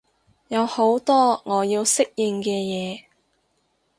[0.47, 3.03] 有好多我要適應嘅嘢